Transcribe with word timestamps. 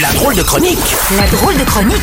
La 0.00 0.08
drôle 0.14 0.34
de 0.34 0.42
chronique 0.42 0.78
La 1.18 1.26
drôle 1.26 1.54
de 1.58 1.64
chronique 1.64 1.96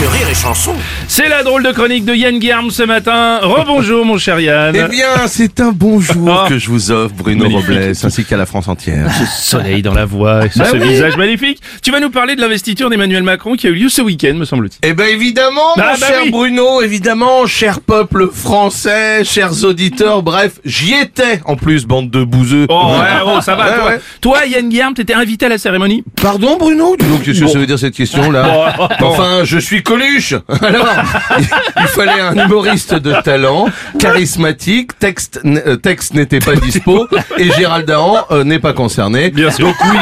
de 0.00 0.06
Rire 0.06 0.28
et 0.30 0.34
Chanson. 0.34 0.72
C'est 1.08 1.28
la 1.28 1.42
drôle 1.42 1.64
de 1.64 1.72
chronique 1.72 2.04
de 2.04 2.14
Yann 2.14 2.38
Guerme 2.38 2.70
ce 2.70 2.84
matin. 2.84 3.40
Rebonjour 3.42 4.04
mon 4.04 4.18
cher 4.18 4.38
Yann. 4.38 4.72
Eh 4.76 4.88
bien, 4.88 5.26
c'est 5.26 5.58
un 5.60 5.72
bonjour 5.72 6.42
Ah. 6.44 6.48
que 6.48 6.58
je 6.58 6.68
vous 6.70 6.92
offre, 6.92 7.12
Bruno 7.16 7.44
Magnifique. 7.48 7.66
Robles, 7.70 7.92
ainsi 8.04 8.24
qu'à 8.24 8.36
la 8.36 8.46
France 8.46 8.68
entière. 8.68 9.08
Soleil 9.36 9.82
dans 9.82 9.94
la 9.94 10.04
voix 10.04 10.46
et 10.46 10.50
sur 10.50 10.60
Bah 10.60 10.68
ce 10.70 10.76
oui. 10.76 10.88
visage 10.88 11.16
magnifique. 11.16 11.60
Tu 11.82 11.90
vas 11.90 11.98
nous 11.98 12.10
parler 12.10 12.36
de 12.36 12.40
l'investiture 12.40 12.88
d'Emmanuel 12.88 13.24
Macron 13.24 13.56
qui 13.56 13.66
a 13.66 13.70
eu 13.70 13.74
lieu 13.74 13.88
ce 13.88 14.02
week-end, 14.02 14.34
me 14.34 14.44
semble-t-il. 14.44 14.88
Eh 14.88 14.92
ben 14.94 15.08
évidemment, 15.08 15.74
Ah, 15.76 15.80
mon 15.94 15.98
bah 16.00 16.06
cher 16.06 16.20
oui. 16.24 16.30
Bruno, 16.30 16.82
évidemment, 16.82 17.46
cher 17.46 17.80
peuple 17.80 18.28
français, 18.32 19.24
chers 19.24 19.64
auditeurs, 19.64 20.22
bref, 20.22 20.60
j'y 20.64 20.94
étais 20.94 21.40
en 21.46 21.56
plus, 21.56 21.84
bande 21.86 22.10
de 22.10 22.22
bouseux. 22.22 22.66
Oh 22.68 22.92
ouais, 23.00 23.22
oh, 23.26 23.40
ça 23.40 23.56
va. 23.56 23.64
Ouais, 23.70 23.74
toi, 23.76 23.86
ouais. 23.86 24.00
toi, 24.20 24.46
Yann 24.46 24.68
Guerme, 24.68 24.94
t'étais 24.94 25.14
invité 25.14 25.46
à 25.46 25.48
la 25.48 25.58
cérémonie. 25.58 26.04
Pardon 26.20 26.56
Bruno 26.58 26.94
qu'est-ce 27.24 27.40
que 27.40 27.46
ça 27.48 27.58
veut 27.58 27.66
dire 27.66 27.78
cette 27.78 27.94
question-là. 27.94 28.76
Enfin, 29.00 29.44
je 29.44 29.58
suis 29.58 29.82
Coluche 29.82 30.34
Alors, 30.60 30.88
il 31.80 31.86
fallait 31.88 32.20
un 32.20 32.34
humoriste 32.46 32.94
de 32.94 33.12
talent, 33.22 33.66
charismatique, 33.98 34.98
texte, 34.98 35.40
euh, 35.44 35.76
texte 35.76 36.14
n'était 36.14 36.38
pas 36.38 36.54
dispo, 36.56 37.06
et 37.38 37.50
Gérald 37.52 37.86
Dahan 37.86 38.26
euh, 38.30 38.44
n'est 38.44 38.58
pas 38.58 38.72
concerné. 38.72 39.30
Bien 39.30 39.50
sûr. 39.50 39.66
Donc 39.66 39.76
oui, 39.84 39.98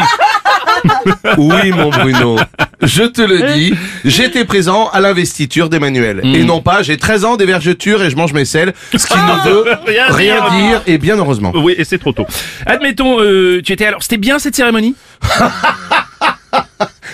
oui 1.38 1.70
mon 1.72 1.90
Bruno, 1.90 2.38
je 2.82 3.04
te 3.04 3.22
le 3.22 3.52
dis, 3.54 3.74
j'étais 4.04 4.44
présent 4.44 4.88
à 4.92 5.00
l'investiture 5.00 5.68
d'Emmanuel. 5.68 6.20
Hmm. 6.22 6.34
Et 6.34 6.44
non 6.44 6.60
pas, 6.60 6.82
j'ai 6.82 6.96
13 6.96 7.24
ans 7.24 7.36
d'évergeture 7.36 8.02
et 8.02 8.10
je 8.10 8.16
mange 8.16 8.32
mes 8.32 8.44
selles, 8.44 8.72
ce 8.92 9.06
qui 9.06 9.14
ne 9.14 9.48
veut 9.48 9.64
Rien 9.86 10.06
rien 10.10 10.34
dire. 10.50 10.50
dire, 10.50 10.82
et 10.86 10.98
bien 10.98 11.16
heureusement. 11.16 11.52
Oui, 11.54 11.74
et 11.78 11.84
c'est 11.84 11.98
trop 11.98 12.12
tôt. 12.12 12.26
Admettons, 12.66 13.20
euh, 13.20 13.60
tu 13.64 13.72
étais 13.72 13.86
alors, 13.86 14.02
c'était 14.02 14.16
bien 14.16 14.38
cette 14.38 14.56
cérémonie? 14.56 14.94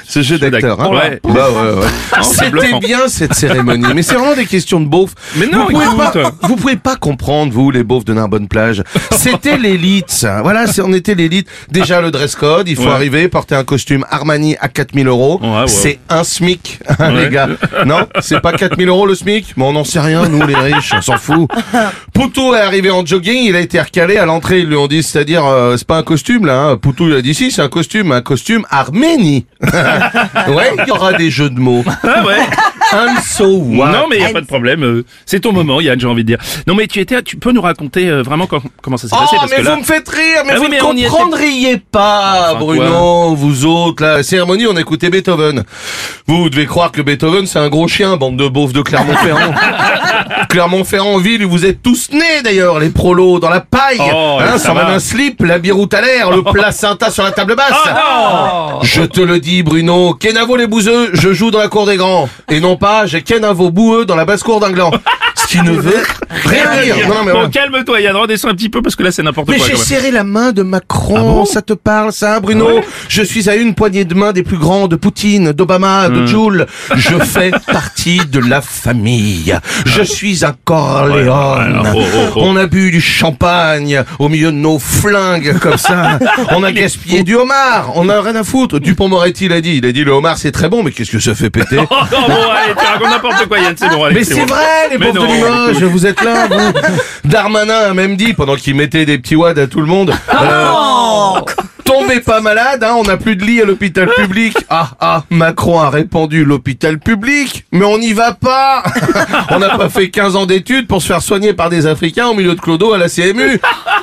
Ce 0.08 0.22
jeu 0.22 0.38
d'acteur, 0.38 0.80
hein. 0.80 0.88
Ouais. 0.88 1.20
Bah 1.22 1.48
ouais, 1.50 1.80
ouais. 1.80 2.22
C'était 2.22 2.78
bien 2.78 3.08
cette 3.08 3.34
cérémonie, 3.34 3.92
mais 3.94 4.02
c'est 4.02 4.14
vraiment 4.14 4.34
des 4.34 4.46
questions 4.46 4.80
de 4.80 4.86
beauf. 4.86 5.10
Mais 5.36 5.46
non, 5.46 5.66
vous 5.66 5.72
pouvez, 5.72 5.84
écoute. 5.84 6.12
pas, 6.14 6.32
vous 6.48 6.56
pouvez 6.56 6.76
pas 6.76 6.96
comprendre, 6.96 7.52
vous, 7.52 7.70
les 7.70 7.84
beaufs 7.84 8.06
de 8.06 8.14
Narbonne 8.14 8.48
plage. 8.48 8.82
C'était 9.12 9.56
l'élite, 9.58 10.10
ça. 10.10 10.40
Voilà, 10.42 10.64
on 10.82 10.92
était 10.94 11.14
l'élite. 11.14 11.46
Déjà, 11.70 12.00
le 12.00 12.10
dress 12.10 12.34
code, 12.36 12.68
il 12.68 12.76
faut 12.76 12.84
Ouais. 12.84 12.88
arriver, 12.90 13.28
porter 13.28 13.54
un 13.54 13.64
costume 13.64 14.06
Armani 14.10 14.56
à 14.60 14.68
4000 14.68 15.06
euros. 15.08 15.40
Ouais. 15.42 15.66
C'est 15.66 15.98
un 16.08 16.24
SMIC, 16.24 16.78
hein, 16.98 17.12
les 17.12 17.28
gars. 17.28 17.48
Non, 17.84 18.06
c'est 18.20 18.40
pas 18.40 18.52
4000 18.52 18.88
euros 18.88 19.04
le 19.06 19.14
SMIC, 19.14 19.54
mais 19.58 19.64
on 19.64 19.72
n'en 19.74 19.84
sait 19.84 20.00
rien, 20.00 20.26
nous, 20.26 20.46
les 20.46 20.54
riches, 20.54 20.92
on 20.96 21.02
s'en 21.02 21.18
fout. 21.18 21.50
Poutou 22.14 22.54
est 22.54 22.60
arrivé 22.60 22.90
en 22.90 23.04
jogging, 23.04 23.44
il 23.44 23.56
a 23.56 23.60
été 23.60 23.78
recalé 23.80 24.16
à 24.16 24.24
l'entrée, 24.24 24.60
ils 24.60 24.66
lui 24.66 24.76
ont 24.76 24.86
dit, 24.86 25.02
c'est-à-dire, 25.02 25.44
euh, 25.44 25.76
c'est 25.76 25.86
pas 25.86 25.98
un 25.98 26.02
costume, 26.02 26.46
là, 26.46 26.62
hein. 26.70 26.76
Poutou, 26.78 27.08
il 27.08 27.14
a 27.14 27.20
dit, 27.22 27.34
si, 27.34 27.50
c'est 27.50 27.62
un 27.62 27.68
costume, 27.68 28.12
un 28.12 28.22
costume 28.22 28.64
Arménie. 28.70 29.44
Ouais, 30.48 30.72
il 30.78 30.88
y 30.88 30.90
aura 30.90 31.12
des 31.12 31.30
jeux 31.30 31.50
de 31.50 31.60
mots. 31.60 31.84
Ah. 32.02 32.24
I'm 32.92 33.18
so 33.22 33.44
what? 33.58 33.90
Non, 33.92 34.06
mais 34.08 34.18
y 34.18 34.24
a 34.24 34.30
pas 34.30 34.40
de 34.40 34.46
problème. 34.46 34.82
euh, 34.82 35.04
C'est 35.26 35.40
ton 35.40 35.52
moment, 35.52 35.80
Yann, 35.80 35.98
j'ai 36.00 36.06
envie 36.06 36.22
de 36.24 36.28
dire. 36.28 36.38
Non, 36.66 36.74
mais 36.74 36.86
tu 36.86 37.00
étais, 37.00 37.22
tu 37.22 37.36
peux 37.36 37.52
nous 37.52 37.60
raconter 37.60 38.08
euh, 38.08 38.22
vraiment 38.22 38.46
quand- 38.46 38.62
comment 38.82 38.96
ça 38.96 39.08
s'est 39.08 39.14
Oh, 39.16 39.20
passé 39.22 39.36
parce 39.36 39.50
mais 39.50 39.56
que 39.58 39.62
vous 39.62 39.68
là. 39.68 39.76
me 39.76 39.82
faites 39.82 40.08
rire, 40.08 40.42
mais 40.46 40.52
Ah 40.54 40.58
vous 40.58 40.68
ne 40.68 40.74
était- 40.74 40.78
comprendriez 41.08 41.76
pas, 41.78 42.50
Enfin, 42.52 42.58
Bruno, 42.60 43.34
vous 43.34 43.66
autres. 43.66 44.02
La 44.02 44.22
cérémonie, 44.22 44.66
on 44.66 44.76
écoutait 44.76 45.10
Beethoven. 45.10 45.64
Vous, 46.26 46.42
vous 46.42 46.50
devez 46.50 46.66
croire 46.66 46.90
que 46.92 47.02
Beethoven, 47.02 47.46
c'est 47.46 47.58
un 47.58 47.68
gros 47.68 47.88
chien, 47.88 48.16
bande 48.16 48.36
de 48.36 48.48
beaufs 48.48 48.72
de 48.72 48.80
Clermont-Ferrand. 48.82 49.52
Clermont-Ferrand, 50.48 51.18
ville 51.18 51.44
où 51.44 51.50
vous 51.50 51.66
êtes 51.66 51.82
tous 51.82 52.10
nés, 52.12 52.42
d'ailleurs, 52.42 52.78
les 52.78 52.90
prolos, 52.90 53.38
dans 53.38 53.50
la 53.50 53.60
paille. 53.60 53.98
Oh, 54.00 54.38
hein, 54.40 54.52
ça 54.52 54.68
sans 54.68 54.74
va. 54.74 54.84
même 54.84 54.94
un 54.94 54.98
slip, 54.98 55.42
la 55.42 55.58
biroute 55.58 55.92
à 55.94 56.00
l'air, 56.00 56.30
le 56.30 56.42
placenta 56.52 57.10
sur 57.10 57.22
la 57.24 57.32
table 57.32 57.54
basse. 57.56 57.72
Oh, 57.86 58.78
Je 58.82 59.02
te 59.02 59.20
le 59.20 59.40
dis, 59.40 59.62
Bruno, 59.62 60.14
Kenavo 60.14 60.56
les 60.56 60.66
bouseux, 60.66 61.10
je 61.12 61.32
joue 61.32 61.50
dans 61.50 61.58
la 61.58 61.68
cour 61.68 61.86
des 61.86 61.96
grands. 61.96 62.28
Et 62.50 62.60
non 62.60 62.76
pas, 62.78 63.06
j'ai 63.06 63.22
Kenavo 63.22 63.70
boueux 63.70 64.06
dans 64.06 64.16
la 64.16 64.24
basse-cour 64.24 64.60
d'un 64.60 64.72
gland. 64.72 64.90
Ce 65.34 65.46
qui 65.46 65.60
ne 65.62 65.72
veut 65.72 66.02
rien 66.44 66.82
dire. 66.82 67.08
Non, 67.08 67.14
mais 67.24 67.32
bon, 67.32 67.38
voilà. 67.38 67.48
calme-toi, 67.48 68.00
Yann, 68.00 68.16
redescends 68.16 68.48
un 68.48 68.54
petit 68.54 68.68
peu 68.68 68.82
parce 68.82 68.96
que 68.96 69.02
là, 69.02 69.10
c'est 69.10 69.22
n'importe 69.22 69.48
Mais 69.48 69.56
quoi. 69.56 69.66
j'ai 69.66 69.72
quand 69.72 69.78
même. 69.78 69.86
serré 69.86 70.10
la 70.10 70.24
main 70.24 70.52
de 70.52 70.62
Macron, 70.62 71.14
Ah 71.16 71.20
bon 71.22 71.44
ça 71.44 71.62
te 71.62 71.72
parle 71.72 72.12
ça, 72.12 72.40
Bruno 72.40 72.66
Ouais. 72.68 72.84
Je 73.08 73.22
suis 73.22 73.48
à 73.48 73.56
une 73.56 73.74
poignée 73.74 74.04
de 74.04 74.14
main 74.14 74.32
des 74.32 74.42
plus 74.42 74.58
grands 74.58 74.88
de 74.88 74.96
Poutine, 74.96 75.52
d'Obama, 75.52 76.08
de 76.08 76.26
Joule. 76.26 76.66
Je 76.94 77.16
fais 77.18 77.50
partie 77.72 78.20
de 78.30 78.38
la 78.40 78.60
famille. 78.60 79.56
Je 79.86 80.02
suis 80.02 80.44
un. 80.44 80.48
Ouais, 80.68 81.22
ouais, 81.22 81.28
oh, 81.30 81.54
oh, 81.94 82.00
oh. 82.36 82.40
On 82.42 82.56
a 82.56 82.66
bu 82.66 82.90
du 82.90 83.00
champagne 83.00 84.02
au 84.18 84.28
milieu 84.28 84.48
de 84.52 84.56
nos 84.56 84.78
flingues 84.78 85.58
comme 85.58 85.76
ça. 85.78 86.18
On 86.50 86.62
a 86.62 86.72
gaspillé 86.72 87.22
du 87.22 87.34
homard. 87.36 87.92
On 87.94 88.08
a 88.08 88.20
rien 88.20 88.36
à 88.36 88.44
foutre. 88.44 88.78
Dupont-Moretti 88.80 89.48
l'a 89.48 89.60
dit. 89.60 89.76
Il 89.78 89.86
a 89.86 89.92
dit 89.92 90.04
le 90.04 90.12
homard 90.12 90.36
c'est 90.38 90.52
très 90.52 90.68
bon, 90.68 90.82
mais 90.82 90.90
qu'est-ce 90.90 91.10
que 91.12 91.18
ça 91.20 91.34
fait 91.34 91.50
péter 91.50 91.78
Oh 91.90 91.94
non, 92.12 92.26
bon, 92.28 92.34
allez, 92.50 92.74
tu 92.78 92.84
racontes 92.84 93.10
n'importe 93.10 93.46
quoi, 93.48 93.58
Yann, 93.58 93.74
c'est 93.78 93.88
bon, 93.88 94.04
allez. 94.04 94.14
mais 94.16 94.24
c'est 94.24 94.34
bon. 94.40 94.46
vrai, 94.46 94.88
les 94.90 94.98
Mais 94.98 95.06
pauvres 95.06 95.22
de 95.22 95.26
non. 95.28 95.34
Limoges, 95.66 95.84
vous 95.84 96.06
êtes 96.06 96.22
là, 96.22 96.27
vous. 96.50 96.72
Darmanin 97.24 97.90
a 97.90 97.94
même 97.94 98.16
dit, 98.16 98.32
pendant 98.34 98.56
qu'il 98.56 98.74
mettait 98.74 99.04
des 99.06 99.18
petits 99.18 99.36
wads 99.36 99.58
à 99.60 99.66
tout 99.66 99.80
le 99.80 99.86
monde, 99.86 100.12
euh, 100.34 101.40
tombez 101.84 102.20
pas 102.20 102.40
malade, 102.40 102.82
hein, 102.84 102.94
on 102.98 103.02
n'a 103.04 103.16
plus 103.16 103.36
de 103.36 103.44
lit 103.44 103.60
à 103.62 103.64
l'hôpital 103.64 104.08
public. 104.16 104.56
Ah, 104.68 104.90
ah, 105.00 105.22
Macron 105.30 105.80
a 105.80 105.88
répandu 105.90 106.44
l'hôpital 106.44 106.98
public, 106.98 107.64
mais 107.72 107.84
on 107.84 107.98
n'y 107.98 108.12
va 108.12 108.32
pas. 108.34 108.82
on 109.50 109.58
n'a 109.58 109.76
pas 109.76 109.88
fait 109.88 110.10
15 110.10 110.36
ans 110.36 110.46
d'études 110.46 110.86
pour 110.86 111.00
se 111.02 111.06
faire 111.08 111.22
soigner 111.22 111.52
par 111.54 111.70
des 111.70 111.86
Africains 111.86 112.26
au 112.28 112.34
milieu 112.34 112.54
de 112.54 112.60
Clodo 112.60 112.92
à 112.92 112.98
la 112.98 113.08
CMU. 113.08 113.60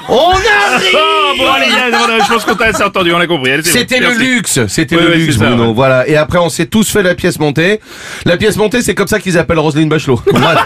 On 0.09 0.29
arrive 0.31 0.97
Oh, 0.97 1.37
bon, 1.37 1.51
allez, 1.51 1.65
voilà, 1.91 2.23
je 2.23 2.31
pense 2.33 2.45
qu'on 2.45 2.55
t'a 2.55 2.65
assez 2.65 2.83
entendu, 2.83 3.11
on 3.13 3.19
a 3.19 3.27
compris. 3.27 3.51
bon, 3.57 3.61
c'était 3.63 3.99
le 3.99 4.13
luxe, 4.13 4.59
c'était 4.67 4.95
Oui, 4.95 5.01
le 5.03 5.09
oui, 5.11 5.17
luxe, 5.25 5.37
ça, 5.37 5.45
Bruno. 5.47 5.67
ouais. 5.67 5.73
Voilà. 5.73 6.07
Et 6.07 6.15
après, 6.15 6.37
on 6.39 6.49
s'est 6.49 6.67
tous 6.67 6.89
fait 6.89 7.03
la 7.03 7.15
pièce 7.15 7.39
montée. 7.39 7.79
La 8.25 8.37
pièce 8.37 8.55
montée, 8.57 8.81
c'est 8.81 8.95
comme 8.95 9.07
ça 9.07 9.19
qu'ils 9.19 9.37
appellent 9.37 9.59
Roselyne 9.59 9.89
Bachelot. 9.89 10.21
Voilà. 10.31 10.65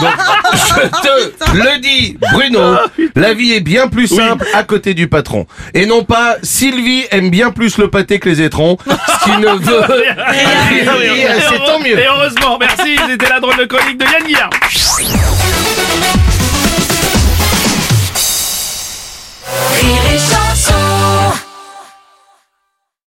Donc, 0.00 0.10
je 0.52 1.44
te 1.44 1.56
le 1.56 1.78
dis, 1.80 2.16
Bruno, 2.32 2.76
la 3.14 3.34
vie 3.34 3.52
est 3.52 3.60
bien 3.60 3.88
plus 3.88 4.06
simple 4.08 4.46
à 4.54 4.62
côté 4.62 4.94
du 4.94 5.08
patron. 5.08 5.46
Et 5.74 5.86
non 5.86 6.04
pas, 6.04 6.36
Sylvie 6.42 7.04
aime 7.10 7.30
bien 7.30 7.50
plus 7.50 7.78
le 7.78 7.88
pâté 7.88 8.18
que 8.18 8.28
les 8.28 8.42
étrons, 8.42 8.76
ce 8.86 9.24
qui 9.24 9.36
ne 9.38 9.48
veut 9.48 9.80
rien 9.82 11.14
dire. 11.14 11.30
C'est 11.48 11.64
tant 11.64 11.78
mieux. 11.80 11.98
Et 11.98 12.06
heureusement, 12.06 12.58
merci, 12.58 12.96
c'était 13.08 13.28
la 13.28 13.40
drôle 13.40 13.56
de 13.56 13.64
chronique 13.64 13.98
de 13.98 14.04
Yann 14.04 14.24
Guillard. 14.24 14.50